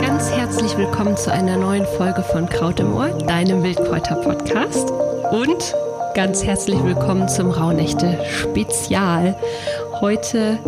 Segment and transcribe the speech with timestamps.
[0.00, 4.90] Ganz herzlich willkommen zu einer neuen Folge von Kraut im Ohr, deinem Wildkräuter-Podcast.
[5.30, 5.74] Und
[6.14, 9.36] ganz herzlich willkommen zum Rauhnächte-Spezial.
[10.00, 10.58] Heute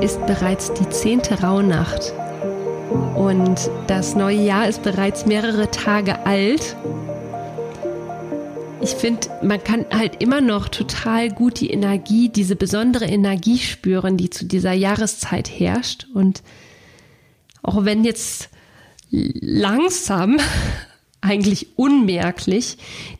[0.00, 2.12] ist bereits die zehnte Rauhnacht
[3.14, 6.76] und das neue Jahr ist bereits mehrere Tage alt.
[8.84, 14.18] Ich finde, man kann halt immer noch total gut die Energie, diese besondere Energie spüren,
[14.18, 16.06] die zu dieser Jahreszeit herrscht.
[16.12, 16.42] Und
[17.62, 18.50] auch wenn jetzt
[19.10, 20.36] langsam,
[21.22, 22.76] eigentlich unmerklich,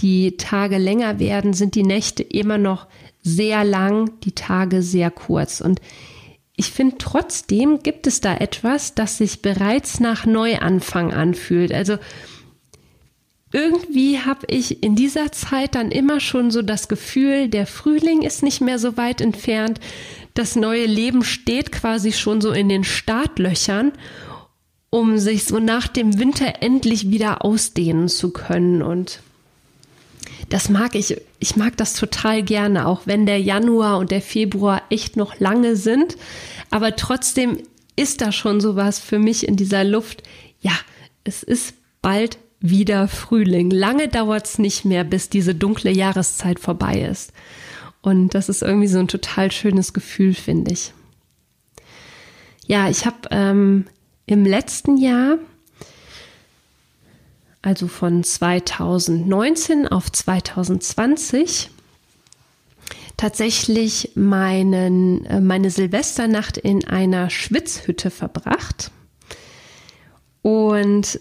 [0.00, 2.86] die Tage länger werden, sind die Nächte immer noch
[3.22, 5.62] sehr lang, die Tage sehr kurz.
[5.62, 5.80] Und
[6.54, 11.72] ich finde trotzdem gibt es da etwas, das sich bereits nach Neuanfang anfühlt.
[11.72, 11.96] Also
[13.52, 18.42] irgendwie habe ich in dieser Zeit dann immer schon so das Gefühl, der Frühling ist
[18.42, 19.80] nicht mehr so weit entfernt,
[20.34, 23.92] das neue Leben steht quasi schon so in den Startlöchern,
[24.90, 29.20] um sich so nach dem Winter endlich wieder ausdehnen zu können und
[30.48, 34.82] das mag ich, ich mag das total gerne, auch wenn der Januar und der Februar
[34.90, 36.16] echt noch lange sind.
[36.70, 37.58] Aber trotzdem
[37.96, 40.22] ist da schon sowas für mich in dieser Luft.
[40.60, 40.72] Ja,
[41.24, 43.70] es ist bald wieder Frühling.
[43.70, 47.32] Lange dauert es nicht mehr, bis diese dunkle Jahreszeit vorbei ist.
[48.02, 50.92] Und das ist irgendwie so ein total schönes Gefühl, finde ich.
[52.66, 53.86] Ja, ich habe ähm,
[54.26, 55.38] im letzten Jahr
[57.66, 61.70] also von 2019 auf 2020,
[63.16, 68.92] tatsächlich meinen, äh, meine Silvesternacht in einer Schwitzhütte verbracht.
[70.42, 71.18] Und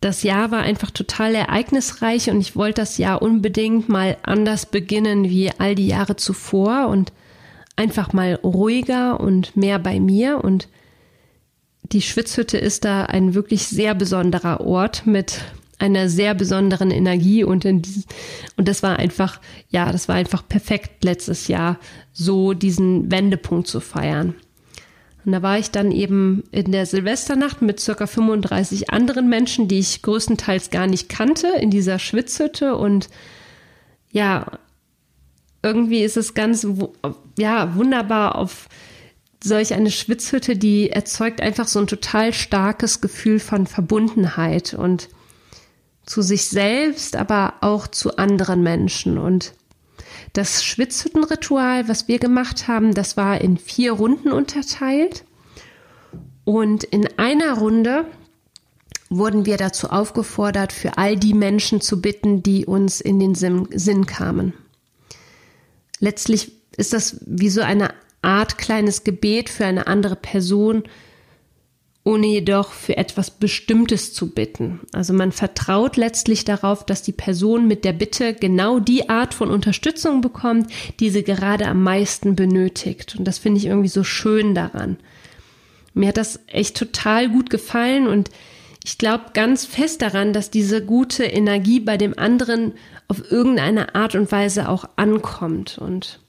[0.00, 5.24] das Jahr war einfach total ereignisreich und ich wollte das Jahr unbedingt mal anders beginnen
[5.24, 7.12] wie all die Jahre zuvor und
[7.74, 10.44] einfach mal ruhiger und mehr bei mir.
[10.44, 10.68] Und
[11.82, 15.40] die Schwitzhütte ist da ein wirklich sehr besonderer Ort mit
[15.78, 18.04] einer sehr besonderen Energie und in diesem,
[18.56, 21.78] und das war einfach, ja, das war einfach perfekt letztes Jahr,
[22.12, 24.34] so diesen Wendepunkt zu feiern.
[25.24, 29.78] Und da war ich dann eben in der Silvesternacht mit circa 35 anderen Menschen, die
[29.78, 33.08] ich größtenteils gar nicht kannte, in dieser Schwitzhütte und
[34.10, 34.58] ja,
[35.62, 36.66] irgendwie ist es ganz,
[37.36, 38.68] ja, wunderbar auf
[39.42, 45.08] solch eine Schwitzhütte, die erzeugt einfach so ein total starkes Gefühl von Verbundenheit und
[46.06, 49.18] zu sich selbst, aber auch zu anderen Menschen.
[49.18, 49.52] Und
[50.32, 55.24] das Schwitzhüttenritual, was wir gemacht haben, das war in vier Runden unterteilt.
[56.44, 58.06] Und in einer Runde
[59.10, 64.06] wurden wir dazu aufgefordert, für all die Menschen zu bitten, die uns in den Sinn
[64.06, 64.52] kamen.
[65.98, 70.84] Letztlich ist das wie so eine Art kleines Gebet für eine andere Person,
[72.08, 74.80] ohne jedoch für etwas Bestimmtes zu bitten.
[74.94, 79.50] Also man vertraut letztlich darauf, dass die Person mit der Bitte genau die Art von
[79.50, 80.70] Unterstützung bekommt,
[81.00, 83.16] die sie gerade am meisten benötigt.
[83.18, 84.96] Und das finde ich irgendwie so schön daran.
[85.92, 88.30] Mir hat das echt total gut gefallen und
[88.86, 92.72] ich glaube ganz fest daran, dass diese gute Energie bei dem anderen
[93.08, 95.76] auf irgendeine Art und Weise auch ankommt.
[95.76, 96.20] Und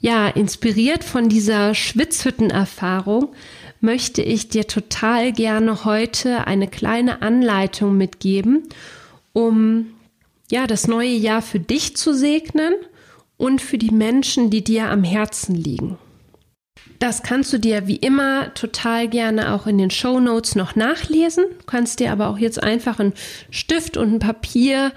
[0.00, 3.34] ja, inspiriert von dieser Schwitzhüttenerfahrung
[3.80, 8.64] möchte ich dir total gerne heute eine kleine Anleitung mitgeben,
[9.32, 9.94] um
[10.50, 12.74] ja, das neue Jahr für dich zu segnen
[13.36, 15.98] und für die Menschen, die dir am Herzen liegen.
[16.98, 21.44] Das kannst du dir wie immer total gerne auch in den Show Notes noch nachlesen.
[21.58, 23.12] Du kannst dir aber auch jetzt einfach einen
[23.50, 24.92] Stift und ein Papier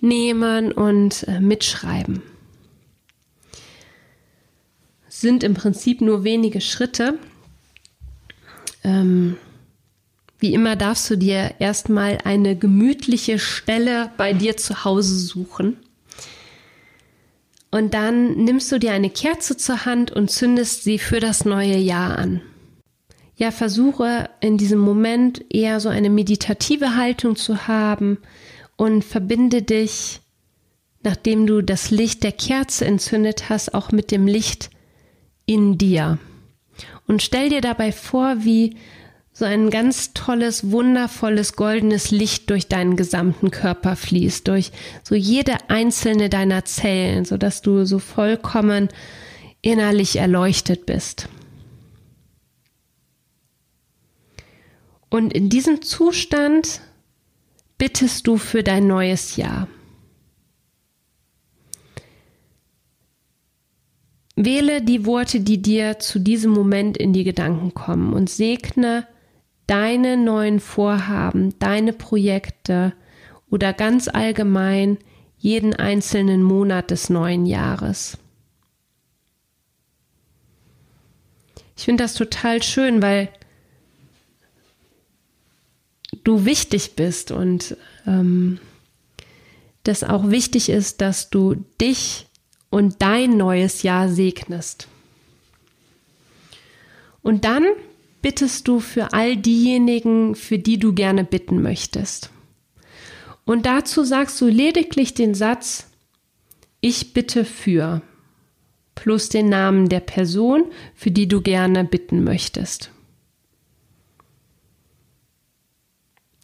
[0.00, 2.22] nehmen und äh, mitschreiben.
[5.24, 7.18] sind im Prinzip nur wenige Schritte,
[8.84, 9.36] ähm,
[10.38, 15.78] wie immer darfst du dir erstmal eine gemütliche Stelle bei dir zu Hause suchen.
[17.70, 21.76] Und dann nimmst du dir eine Kerze zur Hand und zündest sie für das neue
[21.76, 22.40] Jahr an.
[23.36, 28.18] Ja, versuche in diesem Moment eher so eine meditative Haltung zu haben
[28.76, 30.20] und verbinde dich,
[31.02, 34.70] nachdem du das Licht der Kerze entzündet hast, auch mit dem Licht
[35.46, 36.18] in dir.
[37.06, 38.76] Und stell dir dabei vor, wie
[39.32, 44.70] so ein ganz tolles, wundervolles, goldenes Licht durch deinen gesamten Körper fließt, durch
[45.02, 48.88] so jede einzelne deiner Zellen, so dass du so vollkommen
[49.60, 51.28] innerlich erleuchtet bist.
[55.10, 56.80] Und in diesem Zustand
[57.78, 59.68] bittest du für dein neues Jahr.
[64.36, 69.06] Wähle die Worte, die dir zu diesem Moment in die Gedanken kommen und segne
[69.66, 72.92] deine neuen Vorhaben, deine Projekte
[73.48, 74.98] oder ganz allgemein
[75.38, 78.18] jeden einzelnen Monat des neuen Jahres.
[81.76, 83.28] Ich finde das total schön, weil
[86.24, 87.76] du wichtig bist und
[88.06, 88.58] ähm,
[89.82, 92.26] das auch wichtig ist, dass du dich
[92.74, 94.88] und dein neues Jahr segnest.
[97.22, 97.64] Und dann
[98.20, 102.30] bittest du für all diejenigen, für die du gerne bitten möchtest.
[103.44, 105.86] Und dazu sagst du lediglich den Satz,
[106.80, 108.02] ich bitte für,
[108.96, 110.64] plus den Namen der Person,
[110.96, 112.90] für die du gerne bitten möchtest.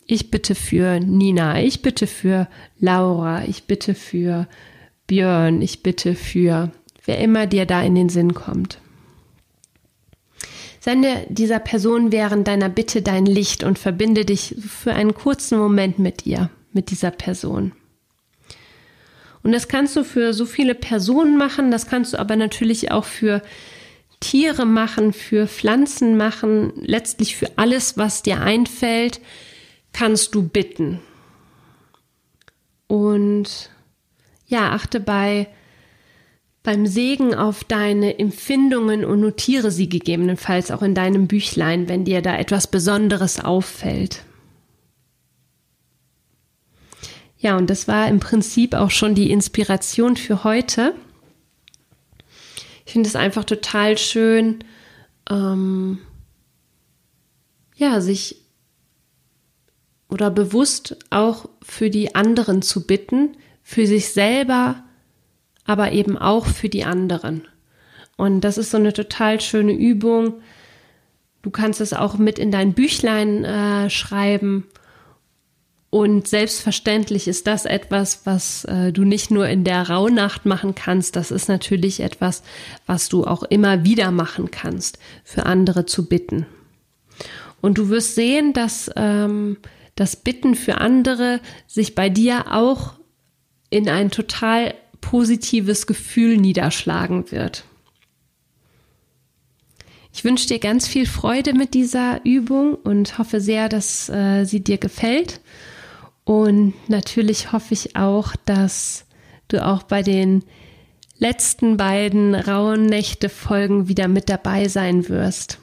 [0.06, 2.46] Ich bitte für Nina, ich bitte für
[2.78, 4.46] Laura, ich bitte für
[5.10, 6.70] Björn, ich bitte für
[7.04, 8.78] wer immer dir da in den Sinn kommt.
[10.78, 15.98] Sende dieser Person während deiner Bitte dein Licht und verbinde dich für einen kurzen Moment
[15.98, 17.72] mit ihr, mit dieser Person.
[19.42, 23.04] Und das kannst du für so viele Personen machen, das kannst du aber natürlich auch
[23.04, 23.42] für
[24.20, 29.20] Tiere machen, für Pflanzen machen, letztlich für alles, was dir einfällt,
[29.92, 31.00] kannst du bitten.
[32.86, 33.70] Und
[34.50, 35.48] ja, achte bei
[36.62, 42.20] beim Segen auf deine Empfindungen und notiere sie gegebenenfalls auch in deinem Büchlein, wenn dir
[42.20, 44.24] da etwas Besonderes auffällt.
[47.38, 50.94] Ja, und das war im Prinzip auch schon die Inspiration für heute.
[52.84, 54.62] Ich finde es einfach total schön,
[55.30, 55.98] ähm,
[57.76, 58.36] ja, sich
[60.10, 63.36] oder bewusst auch für die anderen zu bitten,
[63.70, 64.82] für sich selber
[65.64, 67.46] aber eben auch für die anderen.
[68.16, 70.42] Und das ist so eine total schöne Übung.
[71.42, 74.66] Du kannst es auch mit in dein Büchlein äh, schreiben.
[75.88, 81.14] Und selbstverständlich ist das etwas, was äh, du nicht nur in der Rauhnacht machen kannst.
[81.14, 82.42] Das ist natürlich etwas,
[82.86, 86.44] was du auch immer wieder machen kannst, für andere zu bitten.
[87.60, 89.58] Und du wirst sehen, dass ähm,
[89.94, 91.38] das Bitten für andere
[91.68, 92.99] sich bei dir auch
[93.70, 97.64] in ein total positives Gefühl niederschlagen wird.
[100.12, 104.62] Ich wünsche dir ganz viel Freude mit dieser Übung und hoffe sehr, dass äh, sie
[104.62, 105.40] dir gefällt.
[106.24, 109.06] Und natürlich hoffe ich auch, dass
[109.48, 110.44] du auch bei den
[111.18, 115.58] letzten beiden rauen Nächte Folgen wieder mit dabei sein wirst.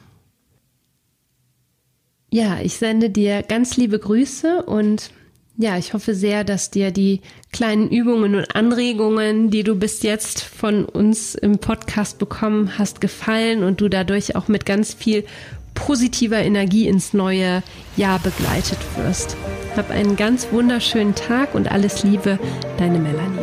[2.30, 5.12] Ja, ich sende dir ganz liebe Grüße und
[5.58, 7.22] ja, ich hoffe sehr, dass dir die
[7.52, 13.64] kleinen Übungen und Anregungen, die du bis jetzt von uns im Podcast bekommen hast, gefallen
[13.64, 15.26] und du dadurch auch mit ganz viel
[15.74, 17.64] positiver Energie ins neue
[17.96, 19.36] Jahr begleitet wirst.
[19.76, 22.40] Hab einen ganz wunderschönen Tag und alles Liebe,
[22.78, 23.37] deine Melanie.